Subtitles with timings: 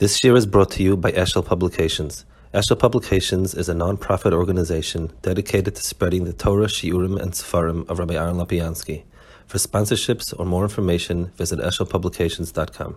[0.00, 2.24] This year is brought to you by Eshel Publications.
[2.52, 8.00] Eshel Publications is a non-profit organization dedicated to spreading the Torah, Shiurim, and Sefarim of
[8.00, 9.04] Rabbi Aaron Lopiansky.
[9.46, 12.96] For sponsorships or more information, visit eshelpublications.com.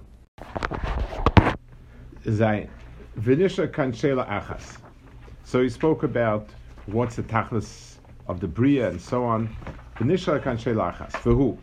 [2.26, 2.68] Zayin.
[3.20, 4.78] Vinisha Kanshela Achas.
[5.44, 6.50] So he spoke about
[6.88, 9.56] what's the tachlis of the Bria and so on.
[9.98, 11.12] Vinisha Kanshela Achas.
[11.12, 11.60] For who?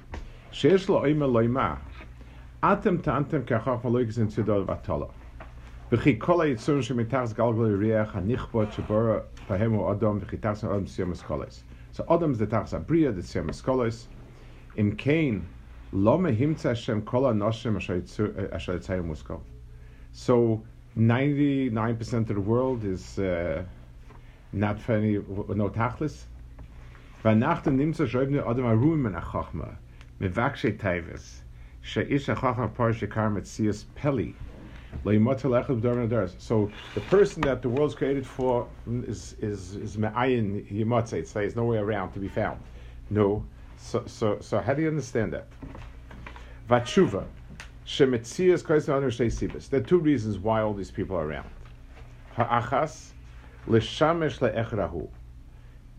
[0.53, 1.79] Sheesh lo oime loima.
[2.63, 5.11] Atem tantem kachach maloikis in Tzidol Vatala.
[5.94, 9.18] וכי כל היצורים שמתחת גלגל יריח הנכבוד שבורא
[9.50, 11.64] בהם הוא אדום וכי תחת אדם סיום אסכולס.
[11.96, 14.10] So אדם זה תחת הבריאה, זה סיום אסכולס.
[14.78, 15.36] אם כן,
[15.94, 17.78] לא מהמצא השם כל האנושים
[18.52, 19.34] אשר יצא מושכל.
[20.16, 20.62] So
[20.98, 23.64] 99% of the world is uh,
[24.54, 25.18] not for any,
[25.56, 26.26] no tachlis.
[27.26, 29.68] ואנחנו נמצא שאוהבים אדם הרואים מן החוכמה,
[30.22, 31.44] מבקשי טייבס,
[31.82, 34.34] שאיש החוכמה פרש יקר מציאס פלי.
[35.03, 41.15] So the person that the world's created for is is is me'ayin yimatzeh.
[41.15, 42.61] It's there's no way around to be found.
[43.11, 43.45] No.
[43.77, 45.49] So so so how do you understand that?
[46.69, 47.27] Vatshuva.
[49.71, 51.51] There are two reasons why all these people are around.
[52.35, 53.13] Ha'achas
[53.67, 55.09] l'shamesh le'echrahu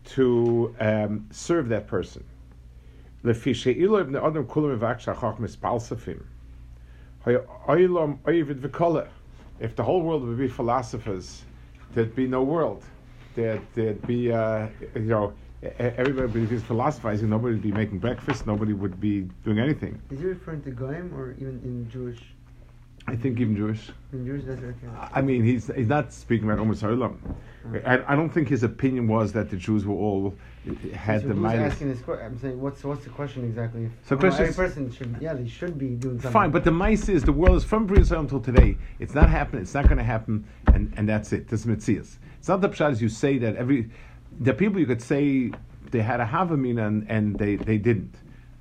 [0.04, 2.24] to um, serve that person.
[3.22, 6.24] Lefi she'ilu ibn adam kulam evak shachach mispalsafim.
[7.26, 7.44] If
[9.74, 11.42] the whole world would be philosophers,
[11.92, 12.84] there'd be no world.
[13.34, 15.32] There'd, there'd be, uh, you know,
[15.78, 17.28] everybody would be philosophizing.
[17.28, 18.46] Nobody would be making breakfast.
[18.46, 20.00] Nobody would be doing anything.
[20.10, 22.20] Is he referring to Goyim or even in Jewish?
[23.08, 23.90] I think even Jewish.
[24.12, 24.88] In Jewish, that's okay.
[25.12, 27.18] I mean, he's he's not speaking about Ummah Olam.
[27.86, 30.34] I, I don't think his opinion was that the Jews were all
[30.92, 31.72] had so the Midas.
[31.72, 32.26] asking this question?
[32.26, 33.90] I'm saying, what's what's the question exactly?
[34.04, 36.32] So question every person should, yeah, they should be doing something.
[36.32, 38.76] Fine, but the mice is the world is from Bria until today.
[38.98, 39.62] It's not happening.
[39.62, 41.48] It's not going to happen, and, and that's it.
[41.48, 42.16] This is Metzias.
[42.38, 43.88] It's not the pshat as you say that every
[44.40, 45.52] the people you could say
[45.92, 48.14] they had a havamina and, and they, they didn't,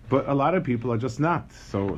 [0.07, 1.51] but a lot of people are just not.
[1.51, 1.97] So.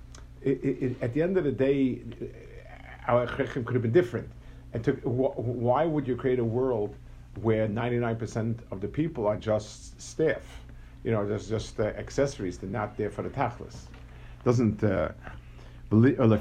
[0.41, 2.01] it, it, at the end of the day,
[3.07, 4.29] our chachim could have been different.
[4.73, 6.95] And to, wh- why would you create a world
[7.41, 10.61] where 99% of the people are just staff?
[11.03, 12.57] You know, there's just uh, accessories.
[12.57, 13.75] They're not there for the tachlis.
[14.43, 14.83] Doesn't.
[14.83, 15.11] Uh,
[15.91, 16.37] uh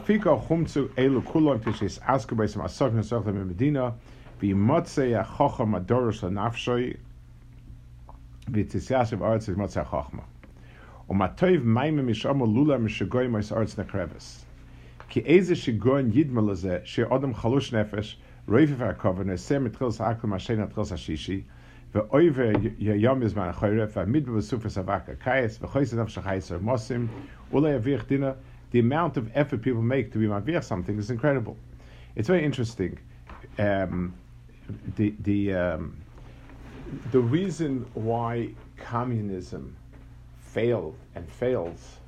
[11.09, 14.45] ומטויב מיימה משאמו לולה משגוי מויס ארץ נקרבס.
[15.09, 20.91] כי איזה שיגון ידמה לזה שאודם חלוש נפש רויפה והכובע נעשה מתחילס האקלם השני התחילס
[20.91, 21.41] השישי
[21.95, 27.07] ואויבר יום יזמן החורף והמדבר בסופס אבק הקיץ וחויס נפש החייס מוסים
[27.51, 28.31] אולי יביך דינה
[28.75, 31.55] the amount of effort people make to be mavir something is incredible.
[32.17, 32.99] It's very interesting.
[33.57, 34.13] Um,
[34.97, 35.95] the the um,
[37.11, 39.63] the reason why communism
[40.52, 41.98] failed and fails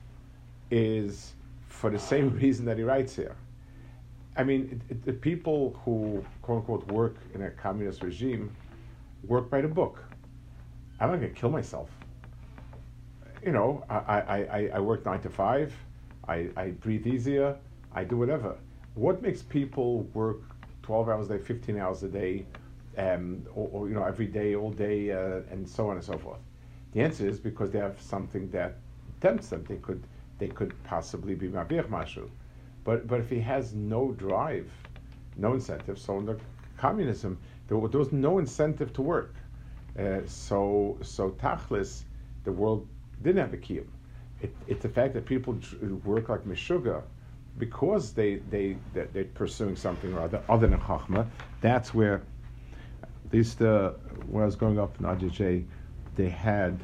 [0.71, 1.35] is
[1.69, 3.37] for the same reason that he writes here.
[4.37, 8.51] I mean, it, it, the people who quote unquote work in a communist regime
[9.25, 10.03] work by the book.
[10.99, 11.91] I'm not going to kill myself.
[13.45, 15.73] You know, I, I, I, I work nine to five.
[16.29, 17.57] I, I breathe easier,
[17.93, 18.57] I do whatever.
[18.95, 20.41] What makes people work
[20.83, 22.47] 12 hours a day, 15 hours a day,
[22.97, 26.17] um, or, or, you know, every day, all day, uh, and so on and so
[26.17, 26.39] forth?
[26.93, 28.77] The answer is because they have something that
[29.21, 29.65] tempts them.
[29.69, 30.03] They could,
[30.39, 32.29] they could possibly be mabir mashu.
[32.85, 34.71] But, but if he has no drive,
[35.37, 36.39] no incentive, so under
[36.77, 39.35] communism, there, there was no incentive to work.
[39.99, 42.03] Uh, so, so tachlis,
[42.45, 42.87] the world
[43.23, 43.87] didn't have a kiyum.
[44.41, 45.57] It, it's the fact that people
[46.05, 47.03] work like Meshuga
[47.59, 51.27] because they, they, they're, pursuing something other, other than Chachma.
[51.61, 52.23] That's where
[53.31, 53.95] They used to,
[54.29, 55.65] when I was growing up in RJJ,
[56.17, 56.81] they had,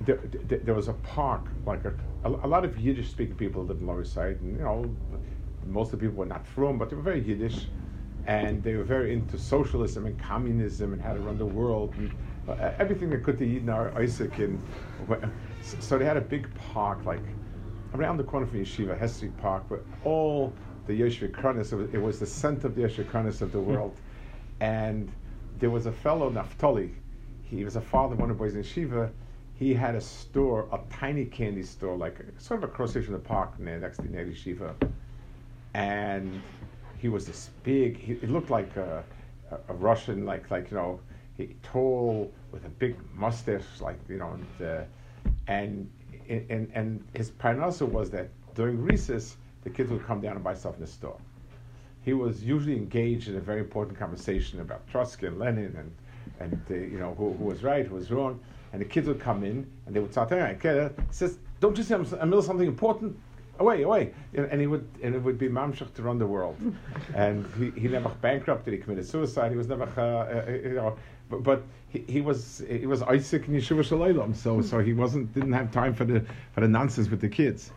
[0.00, 3.80] there, there, was a park, like a, a, a lot of Yiddish speaking people lived
[3.80, 4.90] in Lower Side, and you know,
[5.66, 7.66] most of the people were not from, but they were very Yiddish,
[8.26, 12.12] and they were very into socialism and communism and how to run the world, and
[12.48, 14.38] uh, everything that could to Yidden Isaac.
[14.38, 14.62] And
[15.62, 17.22] so they had a big park, like
[17.94, 20.52] around the corner from Yeshiva, Hestry Park, but all
[20.86, 23.60] the Yeshiva Kronis, it was, it was the center of the Yeshiva Kronis of the
[23.60, 23.96] world.
[24.60, 25.10] And
[25.58, 26.94] there was a fellow, Naftali,
[27.50, 29.10] he was a father of one of the boys in Shiva.
[29.54, 33.18] He had a store, a tiny candy store, like a, sort of across from the
[33.18, 34.74] park near, next to the Shiva,
[35.74, 36.40] And
[36.98, 39.02] he was this big, he, looked like a,
[39.50, 41.00] a, a Russian, like, like, you know,
[41.36, 44.84] he, tall, with a big mustache, like, you know, and, uh,
[45.46, 45.90] and
[46.28, 50.54] and, and his parnasa was that during recess, the kids would come down and buy
[50.54, 51.18] stuff in the store.
[52.02, 55.94] He was usually engaged in a very important conversation about Trotsky and Lenin and,
[56.40, 58.40] and uh, you know, who, who, was right, who was wrong.
[58.72, 61.76] And the kids would come in and they would start telling him, he says, don't
[61.76, 63.18] you see I'm, I'm middle something important?
[63.58, 64.12] Away, away.
[64.34, 66.56] And, he would, and it would be mamshach to run the world.
[67.14, 70.96] and he, he never bankrupted, he committed suicide, he was never, uh, uh, you know,
[71.28, 75.32] but, but he, he, was he was Isaac in Yeshiva Shalaylam, so so he wasn't
[75.34, 77.70] didn't have time for the for the nonsense with the kids.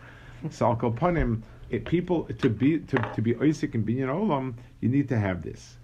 [0.49, 1.43] So I'll go upon him.
[1.69, 5.41] It, people to be to, to be Isaac and Binyan Olam, you need to have
[5.41, 5.77] this.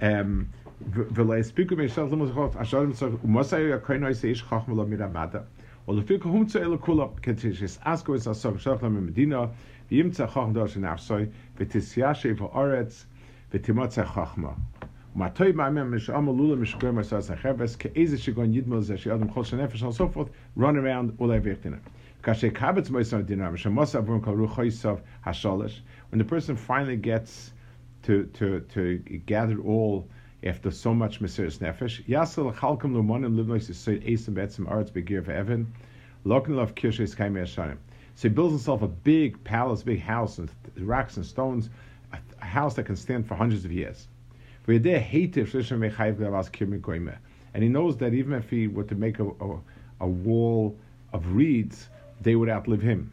[0.00, 0.50] Um,
[0.91, 5.39] ולהספיק ומשל למוזכות, אשר למצוא, ומוסר יקרן עושה איש חכם לו מרמדה.
[5.87, 9.45] ולפי כהום צא אלו כולו, כדי שיסעסקו את הסוג שלך למדינה,
[9.91, 11.25] וימצא חכם דור שנפסוי,
[11.57, 13.05] ותסיישב הארץ,
[13.53, 14.51] ותימצא חכמה.
[15.15, 19.93] Matoy Ma'amem Misham Lula Mishkoy Masas Cheves Ke'eze Shigon Yidmol Zeh She'adam Chol Shenefesh and
[19.93, 21.79] so forth run around Ulay Vechtina.
[22.23, 27.51] Kashe Kabetz Moisam Dinar Misham Mosa Avrum Kal Ruchoisav Hasholish when the person finally gets
[28.01, 28.97] to to to
[29.27, 30.07] gather all
[30.44, 35.66] after so much Mesiris Nefesh Yasel Chalkom Lumonim Livnois Yisoid Esim Betzim Arts Begir Ve'evin
[36.24, 37.78] Lokin Lov Kirshes Kaimei Hashanim
[38.18, 41.70] so he builds himself a big palace, big house, and rocks and stones,
[42.12, 44.08] a house that can stand for hundreds of years.
[44.66, 44.82] And
[47.62, 49.60] he knows that even if he were to make a, a,
[50.00, 50.76] a wall
[51.12, 51.90] of reeds,
[52.20, 53.12] they would outlive him.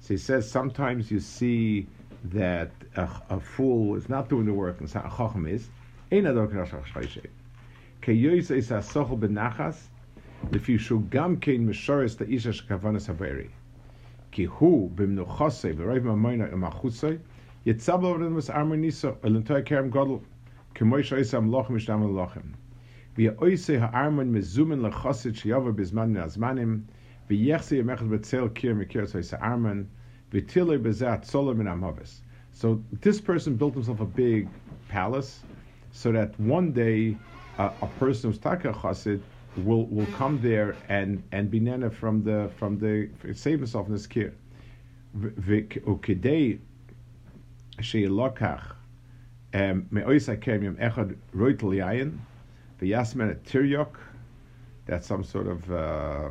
[0.00, 1.86] so he says sometimes you see
[2.24, 5.68] that a, a fool is not doing the work and a chocham is
[6.10, 7.26] ein adok rasach shoyse
[8.00, 9.90] ke yoyse is a sochel benachas
[10.52, 13.46] לפי שהוא גם כן משורס לאיש אשר כוונס הברי.
[14.30, 17.06] כי הוא במנוחוסי ורוב ממוינה ומחוצי,
[17.66, 20.24] יצא בו ורדמוס ארמר ניסו, אלנטוי כרם גודל,
[20.74, 22.42] כמו שעושה המלוכים משתם המלוכים.
[23.18, 26.80] ויעושה הארמון מזומן לחוסית שיובו בזמן מן הזמנים,
[27.30, 29.84] ויחסי ימחת בצל קיר מקיר עושה ארמון,
[30.32, 32.22] ותילוי בזה הצולו מן המובס.
[32.52, 34.48] So this person built himself a big
[34.88, 35.40] palace,
[35.92, 37.16] so that one day
[37.58, 39.20] uh, a person who's taka chassid
[39.64, 43.92] will will come there and and be nana from the from the save himself in
[43.92, 44.32] this care.
[45.14, 46.56] וכדי
[47.80, 48.74] שילוקח
[49.92, 52.18] מאויס הקרמיum echad roitel yayin
[52.80, 53.96] v'yasmen tiryok
[54.86, 56.30] that's some sort of uh, uh,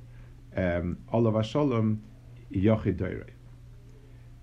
[0.55, 2.01] Um, Olav Shalom
[2.51, 3.25] Yochid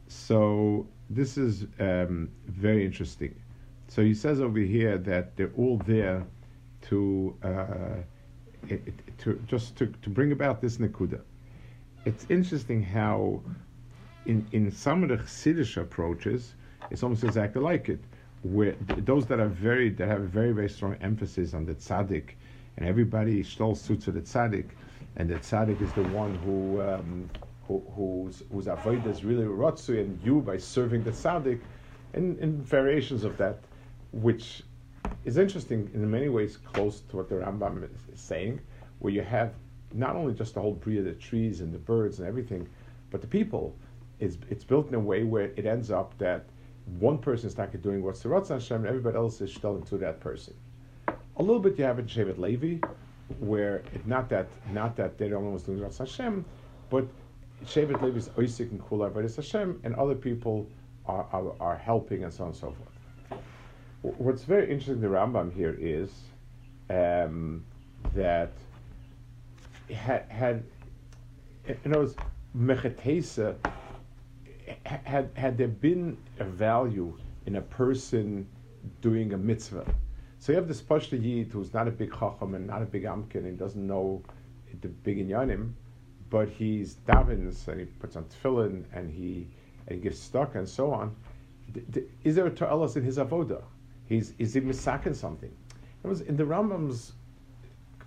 [0.08, 3.34] So this is um, very interesting.
[3.88, 6.26] So he says over here that they're all there
[6.82, 8.68] to uh,
[9.18, 11.20] to just to, to bring about this nakuda.
[12.04, 13.42] It's interesting how
[14.26, 16.54] in in some of the Chassidish approaches,
[16.90, 18.00] it's almost exactly like it,
[18.42, 22.30] where those that are very that have a very very strong emphasis on the tzaddik,
[22.76, 24.70] and everybody stole suits to the tzaddik
[25.18, 27.28] and the tzaddik is the one who um,
[27.66, 28.42] who, whose
[29.06, 31.60] is really rotzu, and you by serving the tzaddik,
[32.14, 33.58] and, variations of that,
[34.12, 34.62] which
[35.24, 38.58] is interesting in many ways, close to what the Rambam is, saying,
[39.00, 39.52] where you have
[39.92, 42.66] not only just the whole breed of the trees and the birds and everything,
[43.10, 43.76] but the people.
[44.20, 46.46] It's, it's built in a way where it ends up that
[46.98, 49.98] one person is not doing what's the Ratzon Hashem, and everybody else is still to
[49.98, 50.54] that person.
[51.36, 52.84] A little bit you have in Shevet Levi,
[53.38, 56.44] where it, not that not that they're the only ones doing Hashem,
[56.90, 57.06] but
[57.64, 60.66] Shevet Levi is Oisik and Kula Avodas Hashem, and other people
[61.06, 63.40] are, are, are helping and so on and so forth.
[64.02, 66.12] What's very interesting, the Rambam here is
[66.88, 67.64] um,
[68.14, 68.52] that
[69.92, 70.62] had, had
[71.66, 72.16] in other words,
[72.56, 73.56] mechetesa,
[74.84, 77.16] had, had there been a value
[77.46, 78.46] in a person
[79.00, 79.86] doing a mitzvah,
[80.38, 83.04] so you have this Pashta Yid who's not a big Chacham and not a big
[83.04, 84.22] Amkin and doesn't know
[84.80, 85.72] the big Inyanim,
[86.30, 89.48] but he's davens and he puts on tefillin and he
[89.86, 91.14] and he gives stock and so on.
[92.22, 93.62] Is there a ta'alas in his avoda?
[94.06, 95.52] He's is he misakin something?
[96.04, 97.12] It was in the Rambam's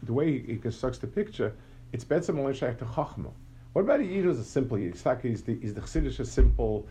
[0.03, 1.53] the way he, constructs the picture.
[1.91, 3.31] It's only shaykh to chachma.
[3.73, 4.95] What about yid who's a simple yid?
[5.21, 6.87] He's the he's the chassidish a simple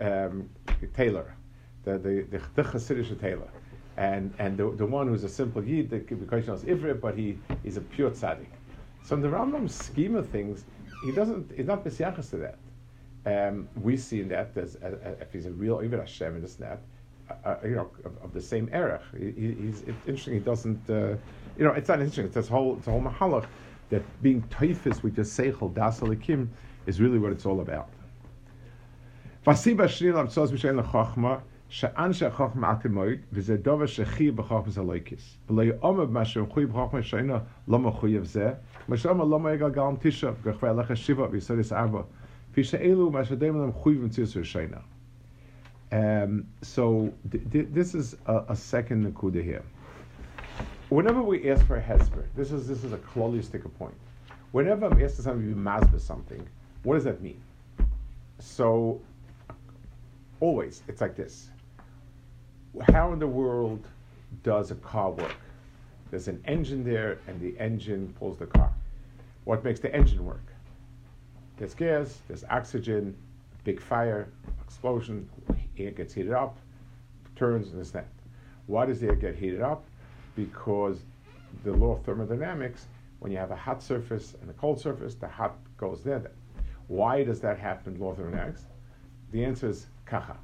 [0.00, 0.50] um,
[0.92, 1.34] tailor,
[1.84, 3.48] the the the, the chassidish tailor
[3.96, 7.38] and and the, the one who's a simple yid, the because knows ivrit, but he
[7.64, 8.46] is a pure tzaddik.
[9.04, 10.64] So in the Rambam's scheme of things,
[11.04, 11.52] he doesn't.
[11.54, 12.58] He's not messiachas to that.
[13.24, 16.58] Um, we see in that as, as, as, if he's a real ivrit Hashem this
[16.58, 16.80] and that,
[17.30, 19.02] uh, uh, you know, of, of, the same erech.
[19.16, 20.34] He, he's it's interesting.
[20.34, 20.90] He doesn't.
[20.90, 21.16] Uh,
[21.56, 22.26] you know, it's not interesting.
[22.26, 23.46] It's this whole it's a whole mahalach
[23.90, 26.48] that being typhus with your seichel das alikim
[26.86, 27.88] is really what it's all about.
[29.46, 35.37] Vasiba shnil amtzos b'shein lechachma שאנשי החוכמה עתמוid, וזה דובר שחי בחוכמה זה לויקס.
[35.49, 37.35] ולא יאמר מה שמחוי בחוכמה שאינו
[37.67, 38.53] לא מחויב זה,
[38.85, 42.01] כמו שאומר לא מרגל גלם תשע, גחווה הלך שבע ויסודס ארבע.
[42.51, 44.77] כפי שאלו מה שדיים להם מחויב במציאות ראשינה.
[45.91, 45.95] Um,
[46.63, 49.63] so th- th- this is a, a second nakuda here.
[50.89, 53.97] Whenever we ask for a hesper, this is this is a clolistic point.
[54.51, 56.43] Whenever I'm asked somebody to be masbeh something,
[56.83, 57.41] what does that mean?
[58.39, 58.99] So
[60.39, 61.49] always it's like this
[62.80, 63.86] how in the world
[64.42, 65.36] does a car work?
[66.10, 68.72] There's an engine there, and the engine pulls the car.
[69.44, 70.44] What makes the engine work?
[71.56, 73.16] There's gas, there's oxygen,
[73.64, 74.28] big fire,
[74.64, 75.28] explosion,
[75.78, 76.56] air gets heated up,
[77.36, 78.06] turns, and this that.
[78.66, 79.84] Why does the air get heated up?
[80.34, 81.00] Because
[81.64, 82.86] the law of thermodynamics,
[83.18, 86.18] when you have a hot surface and a cold surface, the hot goes there.
[86.18, 86.32] Then.
[86.88, 88.64] Why does that happen in law of thermodynamics?
[89.30, 90.36] The answer is kacha.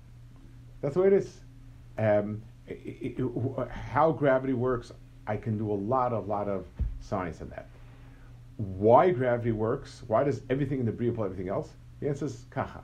[0.80, 1.40] That's the way it is.
[1.98, 4.92] Um, it, it, how gravity works,
[5.26, 6.66] I can do a lot, a lot of
[7.00, 7.68] science on that.
[8.56, 10.02] Why gravity works?
[10.06, 11.70] Why does everything in the Bria pull everything else?
[12.00, 12.82] The answer is kacha.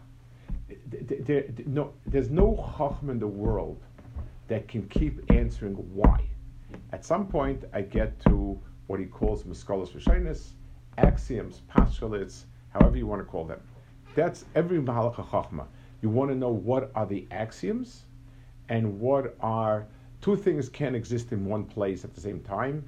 [0.90, 3.80] There, no, there's no chacham in the world
[4.49, 6.21] that can keep answering why.
[6.92, 10.50] At some point, I get to what he calls muskolos v'shainis,
[10.99, 13.61] axioms, postulates, however you want to call them.
[14.14, 15.66] That's every mahalacha chachma.
[16.02, 18.04] You want to know what are the axioms,
[18.68, 19.87] and what are
[20.21, 22.85] two things can't exist in one place at the same time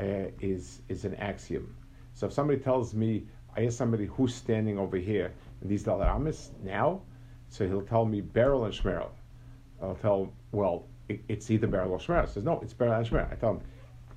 [0.00, 1.76] uh, is is an axiom.
[2.14, 6.50] So if somebody tells me, I ask somebody who's standing over here in these dalaramis
[6.62, 7.02] now,
[7.48, 9.10] so he'll tell me Beryl and Shmerel.
[9.82, 12.28] I'll tell, well, it, it's either Beryl or Shmerel.
[12.28, 13.30] Says no, it's Beryl and Shmerel.
[13.30, 13.60] I tell him,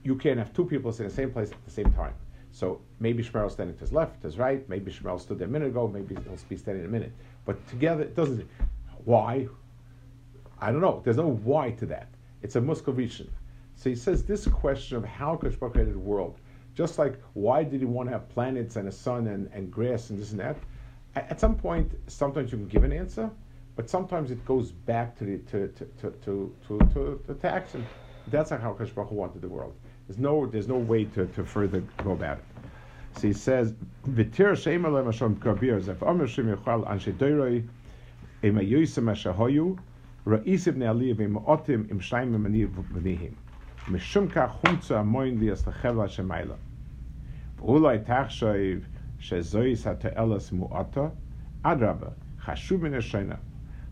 [0.04, 2.14] you can't have two people in the same place at the same time.
[2.52, 4.68] So maybe Shmerel standing to his left, to his right.
[4.70, 5.88] Maybe Shmerel stood there a minute ago.
[5.88, 7.12] Maybe he'll be standing in a minute.
[7.46, 8.48] But together, it doesn't.
[9.06, 9.48] Why?
[10.62, 11.02] I don't know.
[11.04, 12.08] There's no why to that.
[12.42, 13.30] It's a Muscovician.
[13.76, 16.38] So he says this question of how Kashbar created the world,
[16.76, 20.10] just like why did he want to have planets and a sun and, and grass
[20.10, 20.58] and this and that,
[21.16, 23.30] at some point, sometimes you can give an answer,
[23.76, 27.86] but sometimes it goes back to the to to to to, to, to, to and
[28.28, 29.74] that's how Kashbar wanted the world.
[30.08, 32.44] There's no there's no way to, to further go about it.
[33.16, 33.74] So he says,
[34.08, 37.66] "V'tir sheima le'mashom kabir zef amr shem yichal anshe doiroi
[38.44, 39.78] ema mashahoyu
[40.30, 43.38] Ra'isiv ne'aliyah v'im'otim im shaimim aniyah v'nihim.
[43.88, 46.58] Mishum kach humtzu amoin li as lecheva shemaila.
[47.58, 48.84] V'ulai tachshoiv
[49.20, 51.14] shezois ha'te'elas mu'ata,
[51.66, 52.14] adraba,
[52.46, 53.40] chashuv min ha'shoina.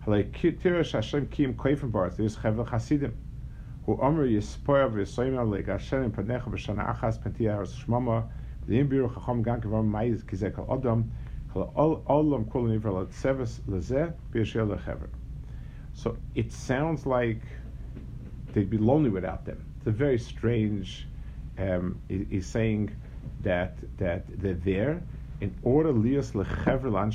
[0.05, 3.13] Halei kitirish Hashem kiim koifim baratz, yis cheva chasidim.
[3.87, 8.29] Hu omer yispoya v'yisoyim alei gashen im panecha b'shana achas pentiyah haras shmama,
[8.69, 11.09] v'im biru chachom gan kivam maiz kizek al odom,
[11.51, 11.71] kala
[12.05, 15.09] olam kol nivra l'zeh b'yishel l'chever.
[15.97, 17.41] So it sounds like
[18.53, 19.65] they'd be lonely without them.
[19.79, 21.07] It's a very strange.
[21.57, 22.95] Um, he's saying
[23.41, 25.01] that that they're there,
[25.41, 27.11] in order lias lechever lan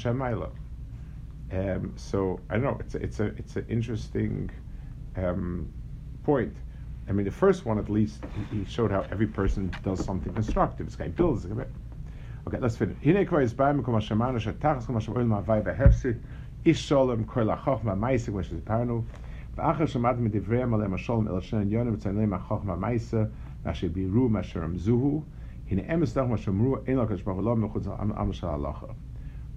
[1.53, 2.79] Um So I don't know.
[2.81, 4.51] It's a, it's a it's an interesting
[5.17, 5.69] um,
[6.25, 6.57] point.
[7.09, 8.21] I mean, the first one at least
[8.51, 10.87] he showed how every person does something constructive.
[10.87, 11.47] This guy builds.
[11.47, 12.97] Okay, let's finish.
[16.67, 19.03] איש שולם כל החוכמה מייסה כמו שסיפרנו,
[19.57, 23.25] ואחר שמעת מדבריהם עליהם השולם אל שני עניונים וציינו להם החוכמה מייסה,
[23.65, 25.23] מה שבירו, מה שרמזוהו,
[25.71, 28.87] הנה אמס דרך מה שאמרו, אין לו קדוש ברוך הוא לא מחוץ לעם של הלכה.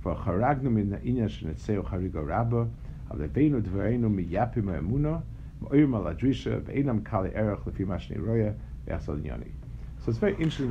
[0.05, 2.63] וחרגנו מן העניין שנצאו חריגו רבה,
[3.11, 5.15] אבל הבאנו דברינו מיפים האמונו,
[5.61, 8.51] מאוירים על הדרישה, ואינם קל ערך לפי מה שאני רואה,
[8.87, 9.64] ויחס על עניוני.
[10.03, 10.69] So it's very interesting,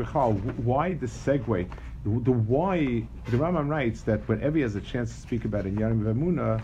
[0.65, 1.69] why the segue
[2.05, 5.65] the, the why, the Rambam writes that whenever he has a chance to speak about
[5.67, 6.63] in Yarim Vemuna,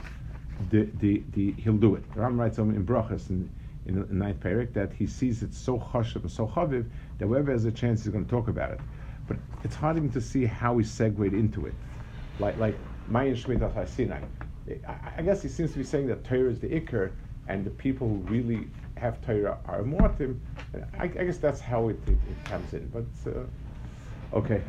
[0.69, 2.13] the, the, the, he'll do it.
[2.15, 3.51] The Rambam writes in Brachas, in,
[3.87, 6.85] in the ninth parak, that he sees it so chashav and so chaviv
[7.19, 8.81] that whenever has a chance, he's going to talk about it.
[9.27, 11.75] But it's hard even to see how he segued into it.
[12.39, 12.77] Like, like
[13.09, 14.21] Mayan Shemitah Sinai.
[15.17, 17.11] I guess he seems to be saying that Torah is the Iker,
[17.49, 20.09] and the people who really have Torah are more
[20.99, 22.89] I, I guess that's how it, it, it comes in.
[22.89, 24.63] But uh, okay.